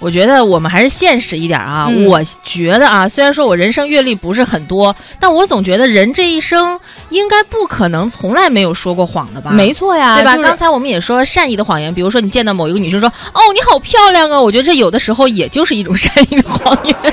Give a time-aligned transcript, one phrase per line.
[0.00, 1.88] 我觉得我们还是现实一点啊！
[1.90, 6.78] 嗯我觉得啊，虽然说我人生阅历不是很多，但我总觉得人这一生
[7.10, 9.50] 应该不可能从来没有说过谎的吧？
[9.50, 10.36] 没错呀，对吧？
[10.36, 17.07] 就是刚才我们也说了善意的谎言，比如说你见到某一个女生说“哦，你好漂亮啊”，我觉得这有的时候也就是一种善意的谎言。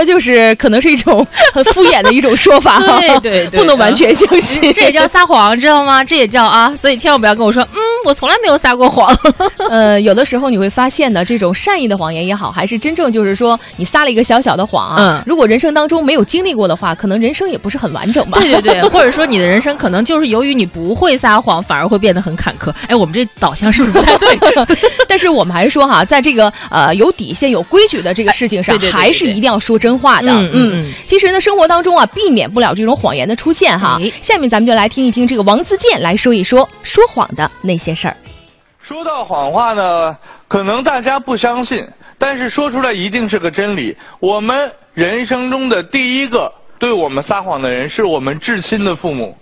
[0.00, 4.72] 它就是可能是一种很敷衍的一种说法， 对对 对不能完全相信。
[4.72, 6.02] 这也叫撒谎， 知道吗？
[6.02, 9.14] 这也叫啊，所以千万不要跟我说，嗯，我从来没有撒过谎。
[9.68, 14.96] 呃，有的时候你会发现呢，这种善意的谎言也好，还是真正就是说你撒了一个小小的谎啊。
[14.98, 18.40] 嗯如果人生当中没有经历过的话，可能人生也不是很完整吧。
[18.40, 22.72] 对对对，或者说你的人生可能就是由于你不会撒谎，反而会变得很坎坷。
[22.88, 24.38] 哎，我们这导向是不是不太对？
[25.06, 30.30] 但是我们还是说哈，在这个呃有底线、有规矩的这个事情上，对对对对还是一定要说真话的。
[30.32, 33.98] 嗯嗯嗯其实呢，生活当中啊，避免不了这种谎言的出现哈。
[34.00, 38.16] 哎下面咱们就来听一听这个王自健来说一说说谎的那些事儿。
[38.82, 40.16] 说到谎话呢，
[40.48, 41.86] 可能大家不相信，
[42.18, 43.96] 但是说出来一定是个真理。
[44.18, 49.36] 我们人生中的第一个对我们撒谎的人，是我们至亲的父母。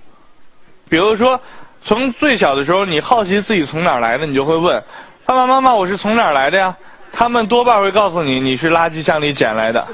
[0.89, 1.41] 比如说，
[1.83, 4.83] 从最小的时候，你好奇自己从哪儿来的，你就会问
[5.25, 6.75] 爸爸妈妈：“我是从哪儿来的呀？”
[7.13, 9.87] 他们多半会告诉你：“你是垃圾箱里捡来的，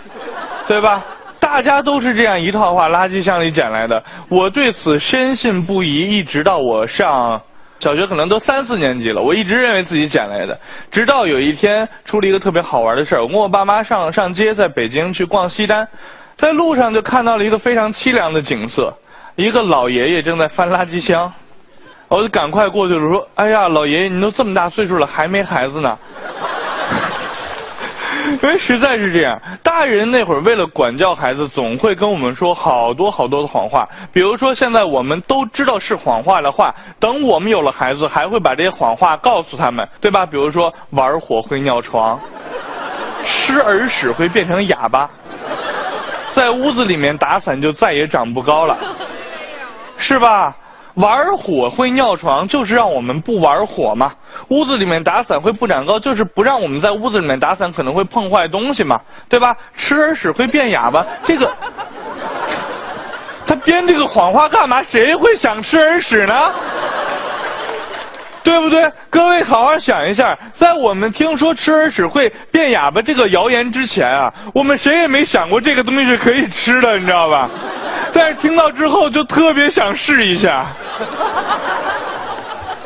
[0.67, 1.05] 对吧？”
[1.39, 4.03] 大家都是这样一套话，垃圾箱里捡来的。
[4.29, 7.41] 我对此深信不疑，一直到我上
[7.81, 10.59] 小学可能都三四年级了，我一直认为自己捡来的。
[10.91, 15.87] 直到有一天出了一个特别好玩的事儿，我跟我爸妈上上街，在北京去逛西单，
[16.35, 18.93] 在路上就看到了一个非常凄凉的景色，
[19.37, 21.31] 一个老爷爷正在翻垃圾箱，
[22.09, 25.99] 我就赶快过去了，说：“哎呀，老爷爷，你都这么大岁数了，还没孩子呢。”
[28.43, 33.89] 因为实在是这样，大人那会儿为了管教孩子，总会跟我们说好多好多的谎话。
[34.13, 40.27] 比如说，现在我们都知道是谎话的话，等我们有了孩子，还会把这些谎话告诉他们，对吧？
[40.27, 42.21] 比如说，玩火会尿床，
[43.25, 45.09] 吃耳屎会变成哑巴，
[46.31, 48.77] 在屋子里面打伞就再也长不高了，
[49.97, 50.55] 是吧？
[50.95, 54.13] 玩火会尿床，就是让我们不玩火嘛。
[54.49, 59.57] 屋子里面打伞会不长高，就是不让我们在屋子里面打伞，可能会碰坏东西嘛，对吧？
[59.77, 61.51] 吃耳屎会变哑巴，这个
[63.47, 64.83] 他编这个谎话干嘛？
[64.83, 66.53] 谁会想吃耳屎呢？
[68.45, 68.89] 对不对？
[69.11, 77.51] 各位好好想一下，在我们听说吃耳屎会变哑巴这个谣言之前啊，我们谁也没想过这个东西是可以吃的，你知道吧？
[78.15, 80.67] 但是听到之后就特别想试一下，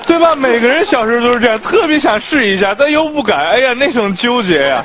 [0.07, 0.35] 对吧？
[0.35, 3.39] 每个人小时候都是这样，特别想试一下，但又不敢。
[3.51, 4.83] 哎呀，那种纠结呀、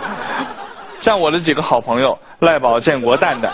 [0.99, 3.51] 像我的几个好朋友赖宝、建国、蛋蛋。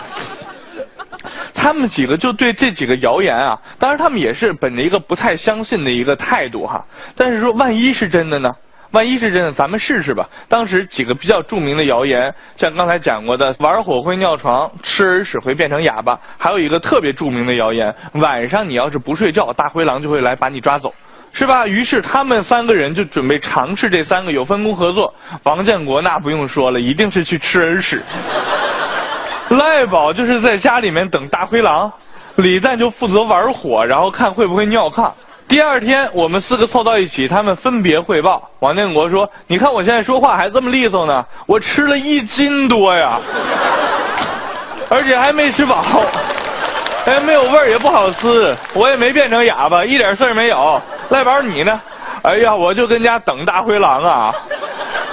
[1.54, 6.84] 他们几个就对这几个谣言啊，当然他们也是本着一个不太相信的一个态度哈。
[7.16, 8.52] 但是说万一是真的呢？
[8.92, 10.28] 万一是真的，咱们试试吧。
[10.48, 20.94] 当时几个比较著名的谣言，像刚才讲过的，玩火会尿床，吃耳屎会变成哑巴，还有一个特别著名的谣言，晚上你要是不睡觉，大灰狼就会来把你抓走。
[21.32, 21.68] 是吧？
[21.68, 25.14] 于是他们三个人就准备尝试这三个，有分工合作。
[25.44, 28.02] 王建国那不用说了，一定是去吃耳屎。
[29.50, 31.92] 赖宝 就是在家里面等大灰狼，
[32.36, 35.12] 李诞就负责玩火，然后看会不会尿炕。
[35.50, 38.48] 第二天，我们四个凑到一起，他们分别汇报。
[38.60, 43.20] 王建国说：“你看我现在说话还这么利索呢，我吃了一斤多呀，
[44.90, 45.84] 而且还没吃饱，
[47.08, 50.80] 哎，没有味儿也不好吃，我也没变成哑巴，一点事儿没有。
[51.10, 51.82] 赖宝你呢？
[52.22, 54.36] 哎呀，我就跟家等大灰狼啊。”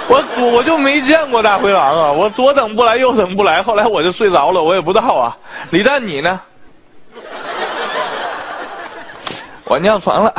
[0.07, 0.23] 我
[0.53, 5.35] 我就没见过大灰狼啊，我左等不来右等不来，后来我就睡着了，我也不知道啊。
[5.71, 6.39] 李诞你呢？
[9.69, 10.33] 我尿床了。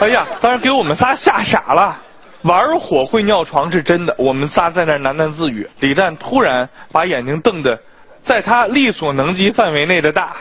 [0.00, 1.96] 哎呀，当时给我们仨吓傻了。
[2.42, 5.68] 玩火会尿床是真的，我们仨在那喃喃自语。
[5.80, 7.76] 李诞突然把眼睛瞪得，
[8.22, 10.36] 在他力所能及范围内的大。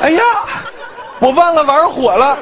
[0.00, 0.22] 哎呀，
[1.20, 2.36] 我忘了玩火了。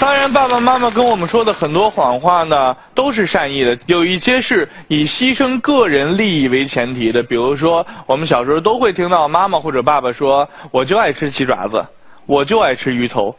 [0.00, 7.22] 当然，爸爸妈妈跟我们说的很多谎话呢，都是善意的，有一些是以牺牲个人利益为前提的。
[7.22, 11.84] 比如说，我们小时候都会听到妈妈或者爸爸说：“我就爱吃鸡爪子，
[12.24, 13.36] 我就爱吃鱼头。”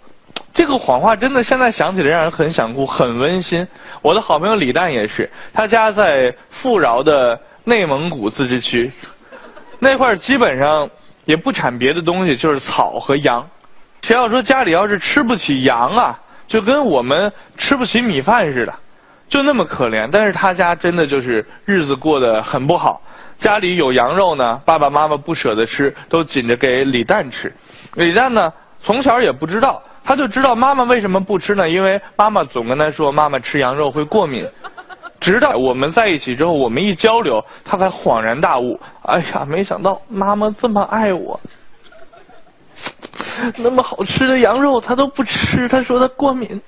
[0.53, 3.67] 这个谎话真的现在想起来让人很想哭，很温馨。
[4.03, 8.91] 我的好朋友李诞也是，他家在富饶的内蒙古自治区，
[9.79, 10.87] 那块儿基本上
[11.25, 13.43] 也不产别的东西，就是草和羊。
[14.03, 16.19] 谁要说家里要是吃不起羊啊，
[16.51, 18.73] 就跟我们吃不起米饭似的，
[19.29, 20.09] 就那么可怜。
[20.11, 23.01] 但是他家真的就是日子过得很不好，
[23.37, 27.49] 家里有羊肉呢，爸爸妈妈不舍得吃，都紧着给李诞吃。
[27.93, 28.51] 李诞呢，
[28.81, 31.69] 从小也不知道他就知道妈妈为什么不吃呢？
[31.69, 34.45] 因为妈妈总跟他说，妈妈吃羊肉会过敏。
[35.21, 38.77] 直到我们在一起之后，我们一交流，他才恍然大悟。
[39.03, 41.39] 哎呀，没想到妈妈这么爱我，
[43.57, 46.61] 那么好吃的羊肉他都不吃，他说他过敏。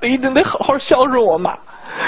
[0.00, 1.56] 我 一定得好好孝顺我妈。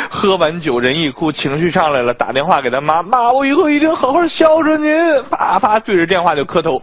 [0.08, 5.22] 喝完酒，人一哭，情绪上来了，打电话给他妈，妈，我以后一定好好孝顺您。
[5.24, 6.80] 啪啪对着电话就磕头。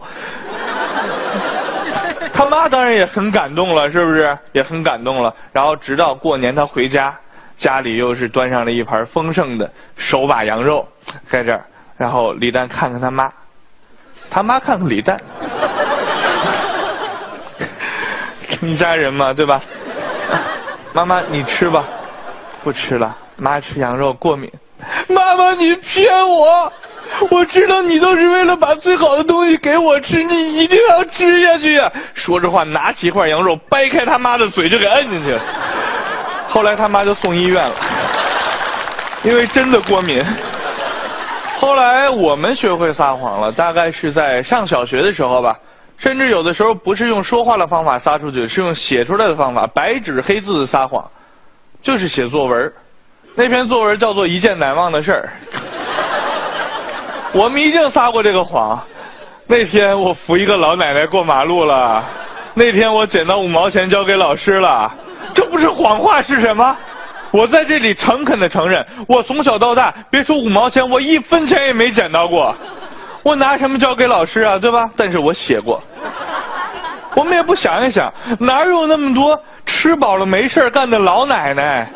[2.32, 4.36] 他妈当然也很感动了，是不是？
[4.52, 5.34] 也很感动了。
[5.52, 7.14] 然后直到过年他回家。
[7.56, 10.82] 家里又是端上了一盘丰盛的手把羊肉，
[11.26, 11.62] 在这儿，
[11.98, 13.30] 然后李诞看看他妈，
[14.30, 15.14] 他妈看看李诞，
[18.60, 19.62] 一家人嘛，对吧？
[20.92, 21.84] 妈妈你吃吧，
[22.62, 24.50] 不吃了，妈吃羊肉过敏。
[25.08, 26.72] 妈妈你骗我，
[27.30, 31.90] 我知道你都是为了把最好的东西给我吃，你一定要吃下去呀！
[32.14, 35.40] 说着话，拿起一块羊肉，掰开他妈的嘴就给摁进去了。
[36.48, 37.74] 后来他妈就送医院了，
[39.22, 40.24] 因为真的过敏。
[41.58, 45.58] 后来我们学会撒谎了，大概是在上小学的时候吧，
[46.00, 51.04] 甚至有的时候不是用说话的方法撒出去，是用写出来的方法，白纸黑字的撒谎，
[51.82, 52.72] 就是写作文。
[53.34, 55.28] 那篇作文叫做《一件难忘的事儿》，
[57.38, 58.82] 我们一定撒过这个谎。
[59.46, 62.02] 那天我扶一个老奶奶过马路了，
[62.54, 64.90] 那天我捡到五毛钱交给老师了。
[65.34, 66.74] 这不是谎话是什么？
[67.30, 72.56] 我在这里诚恳的承认，我从小到大，别说五毛钱，我一分钱也没捡到过。
[73.22, 74.58] 我拿什么交给老师啊？
[74.58, 74.88] 对吧？
[74.96, 75.80] 但是我写过。
[77.20, 81.86] 我们也不想一想，哪有那么多吃饱了没事干的老奶奶，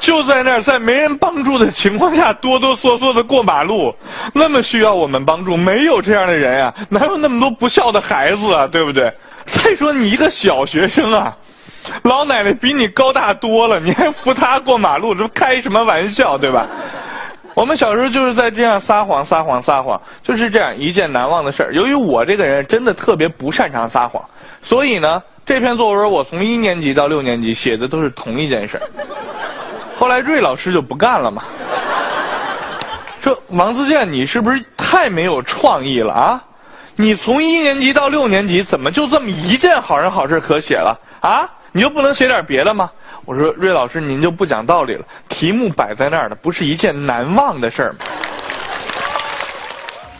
[0.00, 3.90] 就在那儿在没人帮助的情况下哆哆嗦嗦的过马路，
[4.34, 6.74] 那么需要我们帮助，没有这样的人呀？
[6.90, 8.66] 哪有那么多不孝的孩子啊？
[8.66, 9.10] 对不对？
[9.46, 11.34] 再说你一个小学生啊。
[12.02, 16.66] 老奶奶比你高大多了，你还扶她过马路，这开什么玩笑，对吧？
[17.56, 21.72] 我们小时候就是在这样撒谎、撒谎、撒谎，就是这样一件难忘的事儿。
[21.72, 24.22] 由于我这个人真的特别不擅长撒谎，
[24.60, 28.82] 所以呢，这篇作文我从一年级到六年级写的都是同一件事儿。
[29.96, 31.44] 后来瑞老师就不干了嘛，
[33.22, 36.44] 说王自健，你是不是太没有创意了啊？
[36.94, 41.48] 你从一年级到六年级怎么就这么一件好人好事可写了啊？
[41.76, 42.90] 你就不能写点别的吗？
[43.26, 45.04] 我说瑞老师，您就不讲道理了。
[45.28, 47.98] 题目摆在那儿的，不是一件难忘的事儿吗？